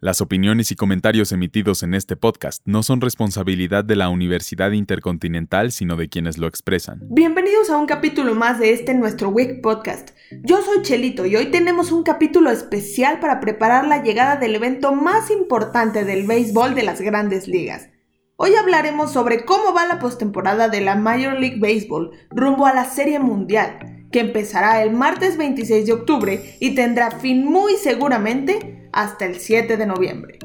[0.00, 5.72] Las opiniones y comentarios emitidos en este podcast no son responsabilidad de la Universidad Intercontinental,
[5.72, 7.00] sino de quienes lo expresan.
[7.10, 10.10] Bienvenidos a un capítulo más de este nuestro Week Podcast.
[10.44, 14.94] Yo soy Chelito y hoy tenemos un capítulo especial para preparar la llegada del evento
[14.94, 17.88] más importante del béisbol de las grandes ligas.
[18.36, 22.84] Hoy hablaremos sobre cómo va la postemporada de la Major League Baseball rumbo a la
[22.84, 29.26] Serie Mundial, que empezará el martes 26 de octubre y tendrá fin muy seguramente hasta
[29.26, 30.40] el 7 de noviembre.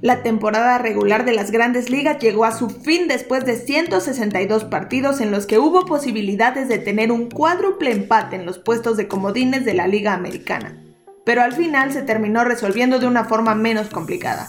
[0.00, 5.20] La temporada regular de las grandes ligas llegó a su fin después de 162 partidos
[5.20, 9.66] en los que hubo posibilidades de tener un cuádruple empate en los puestos de comodines
[9.66, 10.82] de la liga americana,
[11.26, 14.48] pero al final se terminó resolviendo de una forma menos complicada.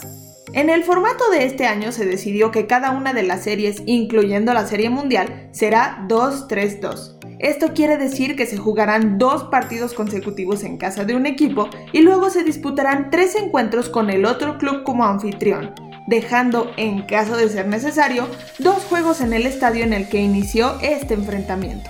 [0.54, 4.54] En el formato de este año se decidió que cada una de las series, incluyendo
[4.54, 10.76] la Serie Mundial, será 2-3-2 esto quiere decir que se jugarán dos partidos consecutivos en
[10.76, 15.06] casa de un equipo y luego se disputarán tres encuentros con el otro club como
[15.06, 15.74] anfitrión,
[16.06, 20.78] dejando, en caso de ser necesario, dos juegos en el estadio en el que inició
[20.82, 21.90] este enfrentamiento.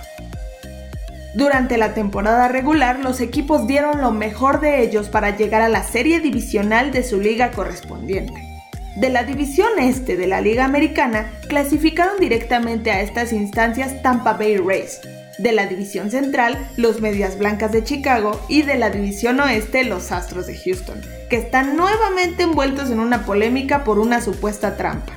[1.34, 5.82] Durante la temporada regular, los equipos dieron lo mejor de ellos para llegar a la
[5.82, 8.50] serie divisional de su liga correspondiente.
[8.96, 14.56] De la división este de la Liga Americana, clasificaron directamente a estas instancias Tampa Bay
[14.56, 15.00] Rays,
[15.42, 20.12] de la División Central, los Medias Blancas de Chicago y de la División Oeste, los
[20.12, 25.14] Astros de Houston, que están nuevamente envueltos en una polémica por una supuesta trampa.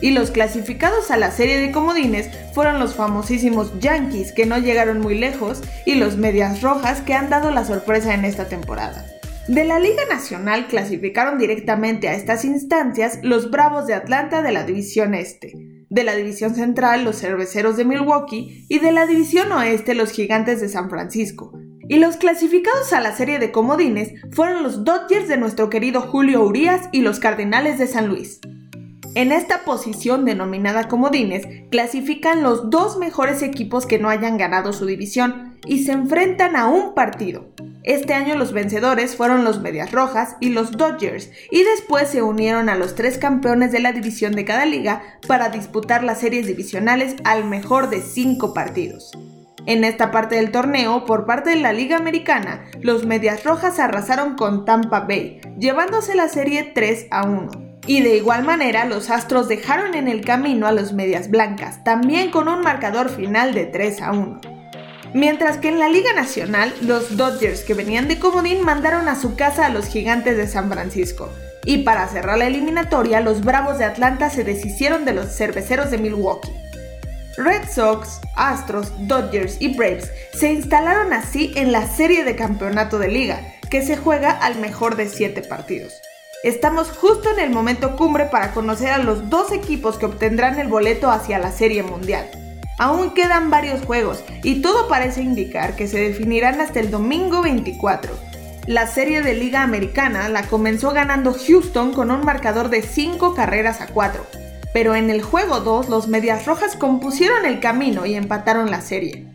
[0.00, 5.00] Y los clasificados a la serie de comodines fueron los famosísimos Yankees, que no llegaron
[5.00, 9.04] muy lejos, y los Medias Rojas, que han dado la sorpresa en esta temporada.
[9.48, 14.64] De la Liga Nacional clasificaron directamente a estas instancias los Bravos de Atlanta de la
[14.64, 19.94] División Este, de la División Central los Cerveceros de Milwaukee y de la División Oeste
[19.94, 21.52] los Gigantes de San Francisco.
[21.88, 26.44] Y los clasificados a la serie de comodines fueron los Dodgers de nuestro querido Julio
[26.44, 28.40] Urias y los Cardenales de San Luis.
[29.16, 34.86] En esta posición denominada comodines, clasifican los dos mejores equipos que no hayan ganado su
[34.86, 37.48] división y se enfrentan a un partido.
[37.82, 42.68] Este año los vencedores fueron los Medias Rojas y los Dodgers, y después se unieron
[42.68, 47.16] a los tres campeones de la división de cada liga para disputar las series divisionales
[47.24, 49.12] al mejor de cinco partidos.
[49.66, 54.34] En esta parte del torneo, por parte de la Liga Americana, los Medias Rojas arrasaron
[54.34, 57.50] con Tampa Bay, llevándose la serie 3 a 1.
[57.86, 62.30] Y de igual manera, los Astros dejaron en el camino a los Medias Blancas, también
[62.30, 64.59] con un marcador final de 3 a 1.
[65.12, 69.34] Mientras que en la Liga Nacional, los Dodgers que venían de comodín mandaron a su
[69.34, 71.30] casa a los Gigantes de San Francisco.
[71.64, 75.98] Y para cerrar la eliminatoria, los Bravos de Atlanta se deshicieron de los Cerveceros de
[75.98, 76.52] Milwaukee.
[77.36, 83.08] Red Sox, Astros, Dodgers y Braves se instalaron así en la serie de campeonato de
[83.08, 85.92] liga, que se juega al mejor de 7 partidos.
[86.42, 90.68] Estamos justo en el momento cumbre para conocer a los dos equipos que obtendrán el
[90.68, 92.30] boleto hacia la serie mundial.
[92.80, 98.10] Aún quedan varios juegos y todo parece indicar que se definirán hasta el domingo 24.
[98.66, 103.82] La serie de Liga Americana la comenzó ganando Houston con un marcador de 5 carreras
[103.82, 104.24] a 4,
[104.72, 109.26] pero en el juego 2 los Medias Rojas compusieron el camino y empataron la serie.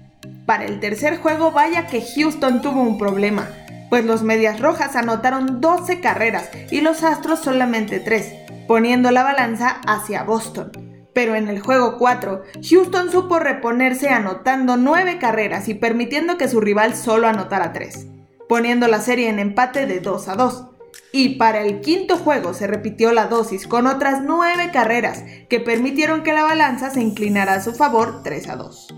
[0.47, 3.47] Para el tercer juego vaya que Houston tuvo un problema,
[3.91, 9.81] pues los Medias Rojas anotaron 12 carreras y los Astros solamente 3, poniendo la balanza
[9.85, 10.84] hacia Boston
[11.15, 16.59] pero en el juego 4, Houston supo reponerse anotando 9 carreras y permitiendo que su
[16.59, 18.07] rival solo anotara 3,
[18.49, 20.65] poniendo la serie en empate de 2 a 2.
[21.13, 26.21] Y para el quinto juego se repitió la dosis con otras 9 carreras que permitieron
[26.21, 28.93] que la balanza se inclinara a su favor 3 a 2.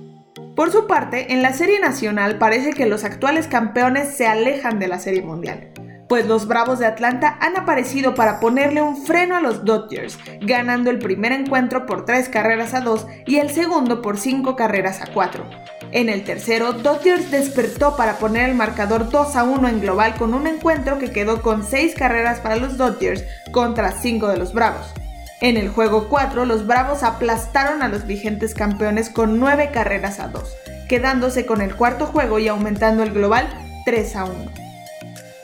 [0.55, 4.87] Por su parte, en la Serie Nacional parece que los actuales campeones se alejan de
[4.87, 5.76] la Serie Mundial
[6.07, 10.89] pues los Bravos de Atlanta han aparecido para ponerle un freno a los Dodgers, ganando
[10.89, 15.07] el primer encuentro por 3 carreras a 2 y el segundo por 5 carreras a
[15.07, 15.43] 4.
[15.91, 20.33] En el tercero, Dodgers despertó para poner el marcador 2 a 1 en global con
[20.33, 24.93] un encuentro que quedó con 6 carreras para los Dodgers contra 5 de los Bravos.
[25.39, 30.29] En el juego 4, los Bravos aplastaron a los vigentes campeones con 9 carreras a
[30.29, 30.55] 2,
[30.89, 33.47] quedándose con el cuarto juego y aumentando el global
[33.85, 34.66] 3 a 1.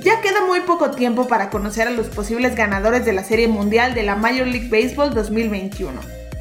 [0.04, 3.96] Ya queda muy poco tiempo para conocer a los posibles ganadores de la Serie Mundial
[3.96, 5.94] de la Major League Baseball 2021.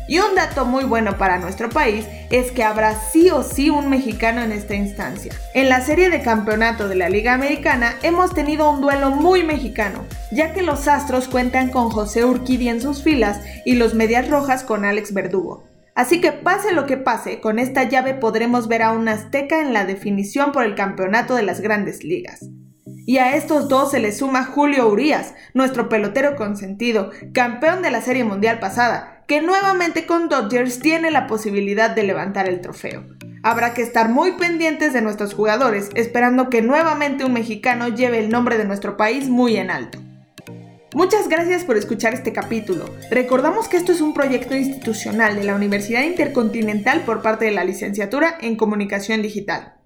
[0.09, 3.88] Y un dato muy bueno para nuestro país es que habrá sí o sí un
[3.88, 5.32] mexicano en esta instancia.
[5.55, 10.05] En la serie de campeonato de la Liga Americana hemos tenido un duelo muy mexicano,
[10.32, 14.65] ya que los Astros cuentan con José Urquidi en sus filas y los Medias Rojas
[14.65, 15.62] con Alex Verdugo.
[15.94, 19.73] Así que pase lo que pase, con esta llave podremos ver a un azteca en
[19.73, 22.41] la definición por el campeonato de las grandes ligas.
[23.04, 28.00] Y a estos dos se le suma Julio Urias, nuestro pelotero consentido, campeón de la
[28.00, 33.04] Serie Mundial pasada, que nuevamente con Dodgers tiene la posibilidad de levantar el trofeo.
[33.43, 38.31] Habrá que estar muy pendientes de nuestros jugadores, esperando que nuevamente un mexicano lleve el
[38.31, 39.98] nombre de nuestro país muy en alto.
[40.94, 42.84] Muchas gracias por escuchar este capítulo.
[43.10, 47.64] Recordamos que esto es un proyecto institucional de la Universidad Intercontinental por parte de la
[47.64, 49.81] Licenciatura en Comunicación Digital.